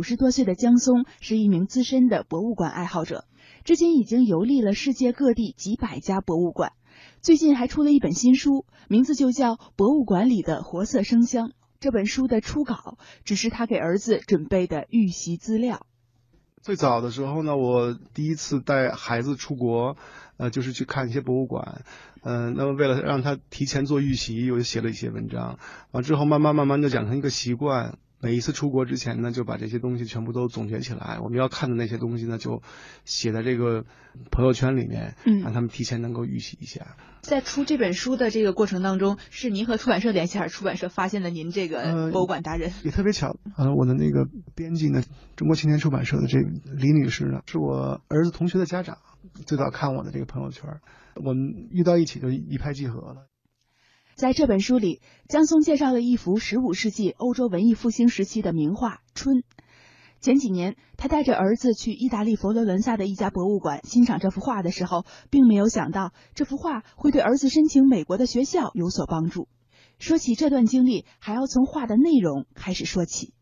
[0.00, 3.26] 五十多岁的江松是一名资深的博物馆爱好者，
[3.64, 6.72] 至今已经游历了世界各地几百家博物馆。
[7.20, 11.48] 最近还出了一本新书，名字就叫《博物馆里的活色生香》。
[11.80, 15.84] 这本书的初稿只是他给儿子准备的预习资料。
[16.62, 19.98] 最早的时候呢，我第一次带孩子出国，
[20.38, 21.84] 呃，就是去看一些博物馆，
[22.22, 25.58] 嗯，那么为了让他提前做预习，我就写了一些文章，
[25.90, 27.98] 完之后慢慢慢慢就养成一个习惯。
[28.20, 31.18] 每一次出国之前呢，就把这些东西全部都总结起来。
[31.22, 32.62] 我们要看的那些东西呢，就
[33.04, 33.84] 写在这个
[34.30, 36.96] 朋友圈里面，嗯，让他们提前能够预习一下。
[37.22, 42.72] 在出这本书的这个过程当中，是您和出版社联系，还是出版社发现了您这个博物馆达人？
[42.84, 45.02] 也特别巧，呃，我的那个编辑呢，
[45.36, 48.98] 中国青年出版社的这李女士呢，是我儿子同学的家长，
[49.46, 50.80] 最早看我的这个朋友圈，
[51.16, 53.26] 我们遇到一起就一拍即合了。
[54.20, 59.36] 在这本书里，江松介绍了一幅十五世纪欧洲文艺复兴时期的名画《春》。
[60.20, 69.48] 前几年，他带着儿子去意大利佛罗伦萨的一家博物馆欣赏这幅画的时候，并没有想到这幅画会对儿子申请美国的学校有所帮助。
[69.98, 73.32] 说起这段经历，还要从画的内容开始说起。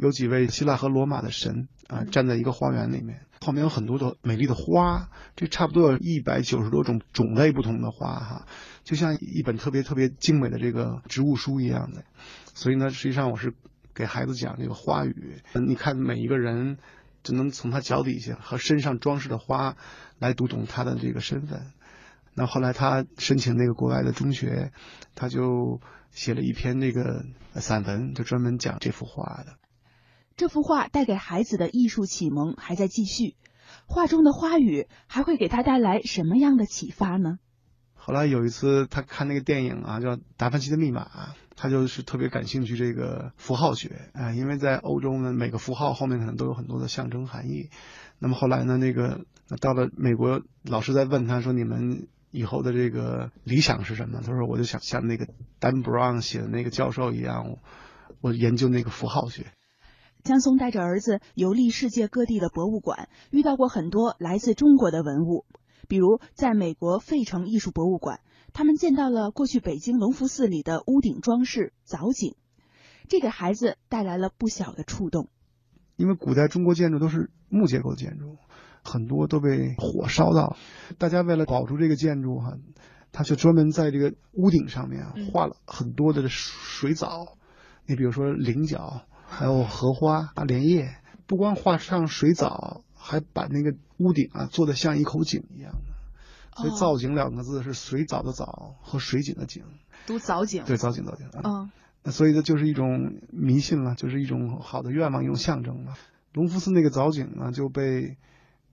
[0.00, 8.46] 有几位希腊和罗马的神啊，站在一个花园里面，后面有很多的美丽的花，这差不多有一百九十多种种类不同的花哈，
[8.84, 12.04] 就像一本特别特别精美的这个植物书一样的。
[12.54, 13.54] 所以呢，实际上我是
[13.94, 15.42] 给孩子讲这个花语。
[15.54, 16.78] 你看每一个人，
[17.22, 19.76] 只能从他脚底下和身上装饰的花
[20.18, 21.72] 来读懂他的这个身份。
[22.34, 24.70] 那后来他申请那个国外的中学，
[25.14, 25.80] 他就
[26.10, 27.24] 写了一篇那个
[27.54, 29.56] 散文，就专门讲这幅画的。
[30.36, 33.36] 这幅画带给孩子的艺术启蒙还在继续，
[33.86, 37.38] 画中的花语还会给他带来什么样的启发呢？
[37.94, 41.04] 后来有一次他看那个电影啊，叫《达芬奇的密码》，
[41.56, 47.70] 他就是特别感兴趣这个符号学啊，因为在欧洲呢，每个符号后面可能都有很多的象征含义。
[48.18, 49.24] 那么后来呢，那个
[49.62, 55.26] 到了美国，老师在问他说：“你们以后的这个理想是什么？”他说：“我就想像那个
[55.60, 57.56] Dan Brown 写的那个教授一样，
[58.20, 59.46] 我研究那个符号学。”
[60.26, 65.46] 江松带着儿子游历世界各地的博物馆，遇到过很多来自中国的文物。
[65.86, 68.18] 比如，在美国费城艺术博物馆，
[68.52, 72.34] 他们见到了过去北京隆福寺里的屋顶装饰藻井，
[73.08, 75.28] 这给孩子带来了不小的触动。
[75.94, 78.36] 因为古代中国建筑都是木结构建筑，
[78.82, 80.56] 很多都被火烧到，
[80.98, 82.58] 大家为了保住这个建筑哈，
[83.12, 87.36] 他就专门在这个屋顶上面画了很多的水藻。
[87.86, 89.02] 你比如说菱角。
[89.28, 95.96] 还有荷花啊，莲叶，不光画上水藻，还把那个屋顶啊做的像一口井一样的。
[96.56, 99.64] 所以“造景”两个字是水藻的藻和水井的井，
[100.06, 100.64] 读藻井。
[100.64, 101.28] 对，藻井，藻井。
[101.44, 101.70] 嗯。
[102.02, 105.92] 那所以这就是一种迷信了，就是一种好的愿望，一种象征了。
[106.32, 108.16] 隆福寺那个藻井呢，就被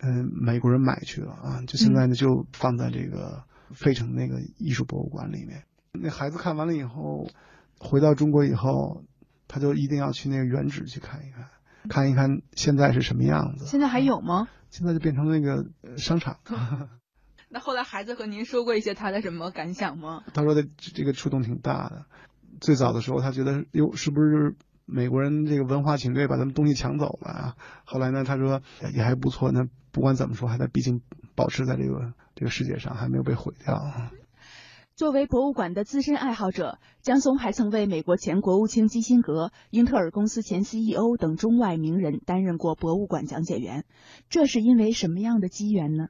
[0.00, 5.62] 嗯美国人买去了啊，就现在呢就放在这个费城那个艺术博物馆里面。
[5.92, 7.28] 那孩子看完了以后，
[7.78, 9.04] 回到中国以后。
[9.48, 11.48] 他就一定要去那个原址去看一看，
[11.88, 13.66] 看一看现在是什么样子。
[13.66, 14.48] 现在还有吗？
[14.70, 15.66] 现在就变成那个
[15.96, 16.36] 商场。
[17.50, 20.22] 那后来孩子和您说过一些他的什么感想吗？
[20.34, 22.04] 他说的这个触动挺大的。
[22.60, 27.56] 最早的时候，他觉得哟，是不是美国人这个文化侵略把咱们东西抢走了啊？
[27.84, 28.60] 后来呢，他说
[28.94, 29.50] 也还不错。
[29.50, 31.00] 那不管怎么说，还在毕竟
[31.34, 33.74] 保持在这个这个世界上，还没有被毁掉。
[34.98, 43.84] 作为博物馆的资深爱好者，江松还曾为美国前国务卿基辛格、英特尔公司前 CEO 等中外名人担任过博物馆讲解员。
[44.28, 46.08] 这是因为什么样的机缘呢？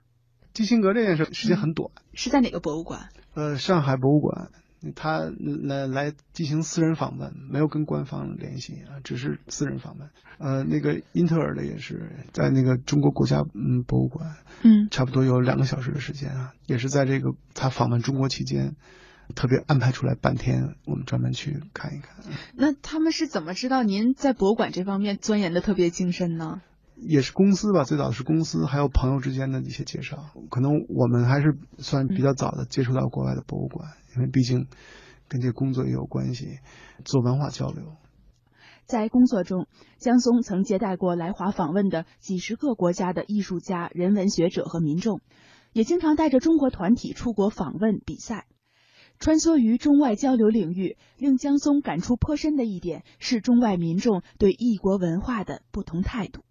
[0.54, 3.10] 基辛格这件事时间很短，是在哪个博物馆？
[3.34, 4.50] 呃，上海博物馆。
[4.94, 5.30] 他
[5.64, 10.08] 来来进行私人访问，没有跟官方联系啊，只是私人访问。
[10.38, 18.76] 呃，那个英特尔的也是在那个中国国家嗯博物馆，嗯，差不多有两个小时的时间啊，也是在这个他访问中国期间，
[19.34, 22.24] 特别安排出来半天，我们专门去看一看。
[22.54, 26.60] 那他们是怎么知道您在博物馆这方面钻研的特别精深呢？
[27.00, 30.30] 也是公司吧，最早是公司，还有朋友之间的一些介绍。
[30.50, 34.66] 可能我们还是算比较早的接触到国外的博物馆，因为毕竟
[35.28, 36.58] 跟这工作也有关系，
[37.04, 37.96] 做文化交流。
[38.84, 39.68] 在工作中，
[39.98, 45.20] 江松曾接待过来华访问的几十个国家的艺术家、人文学者和民众，
[45.72, 48.46] 也经常带着中国团体出国访问、比赛。
[49.20, 56.42] 穿梭于中外交流领域，令江松感触颇深的一点是中外民众对异国文化的不同态度。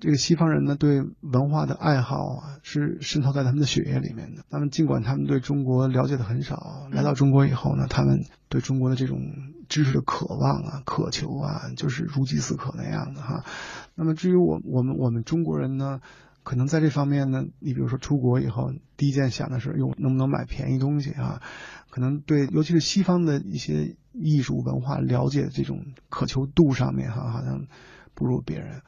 [0.00, 4.44] 这个西方人呢，对文化的爱好啊，是渗透在他们的血液里面的。
[4.50, 9.18] 他们尽管他们对中国了解的很少，来到中国以后呢，他们对中国的这种
[9.68, 13.44] 知识的渴望啊、渴求啊，就是如饥似渴那样的哈。
[13.94, 16.00] 那么至于我我们我们中国人呢，
[16.42, 21.40] 可能在这方面呢，你比如说出国以后，第一件想的是，哟，能不能买便宜东西啊？
[21.88, 27.66] 可能对，尤其是西方的一些艺术文化了解的这种渴求度上面哈，好像
[28.14, 28.82] 不如别人。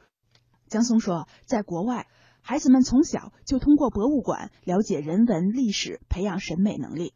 [0.67, 2.07] 江松说，在国外，
[2.41, 7.13] 孩子们从小就通过博物馆了解人文历史，培养审美能力。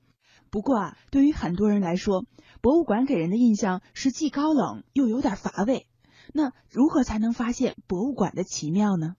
[0.49, 2.25] 不过啊，对于很多人来说，
[2.61, 5.87] 博物馆给人的印象是既高冷又有点乏味。
[6.33, 9.15] 那如何才能发现博物馆的奇妙呢？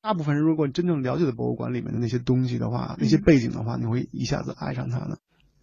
[0.00, 5.16] 大部分人如果真正了解了博物馆里面的那些东西的话，那些背景的话，你会一下子爱上它呢。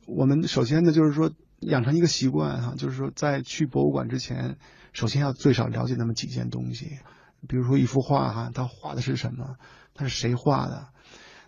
[0.08, 4.58] 我们首先呢，就是说养成一个习惯哈，就是说在去博物馆之前，
[4.94, 7.00] 首先要最少了解那么几件东西，
[7.48, 9.58] 比如说一幅画哈，它画的是什么？
[9.94, 10.88] 它是谁画的？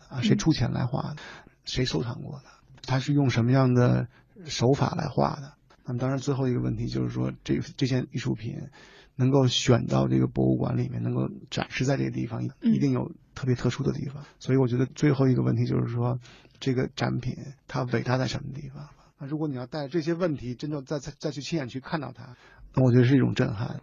[0.09, 1.21] 啊，谁出钱来画的？
[1.65, 2.45] 谁收藏过的？
[2.83, 4.07] 它是用什么样的
[4.45, 5.53] 手法来画的？
[5.85, 8.69] 那么当然，最后一个问题就是说，这这件艺术品
[9.15, 14.23] 能够选到这个博物馆里面，能够展示在这个地方，一定有特别特殊的地方。
[14.39, 16.19] 所以我觉得最后一个问题就是说，
[16.59, 17.35] 这个展品
[17.67, 18.89] 它伟大在什么地方？
[19.17, 22.35] 那如果你要带着这些问题，真正再再再去亲眼去看到它，
[22.75, 23.81] 那我觉得是一种震撼。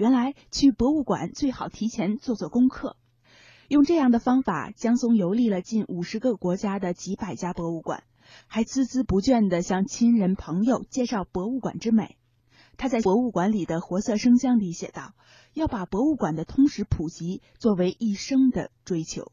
[0.00, 2.96] 原来去博物馆最好提前做做功课。
[3.68, 8.02] 用这样的方法，江松游历了近五十个国家的几百家博物馆，
[8.46, 12.16] 还孜孜不倦地向亲人朋友介绍博物馆之美。
[12.78, 15.12] 他在博物馆里的活色生香里写道
[15.52, 19.30] ：“要把博物馆的通识普及作为一生的追求。”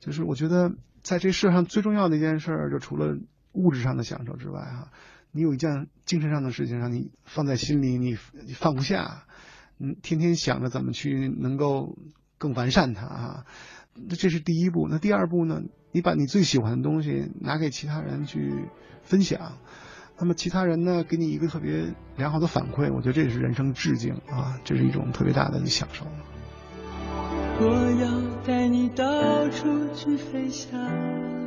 [0.00, 3.18] 就是我觉得在这世上最重要的一件事，就除了
[3.52, 4.90] 物质上的享受之外，哈，
[5.30, 8.16] 你有一件精神上的事情让你放在心里，你
[8.46, 9.26] 你放不下，
[9.78, 11.96] 嗯，天天想着怎么去能够
[12.38, 13.46] 更完善它啊。
[13.94, 15.62] 那这是第一步，那第二步呢？
[15.92, 18.68] 你把你最喜欢的东西拿给其他人去
[19.02, 19.56] 分享，
[20.18, 26.04] 那么其他人呢，给你一个特别良好的反馈，我觉得这也是人生致敬啊，这是一种特别大的享受。
[27.58, 31.45] 我要带你到处去飞翔。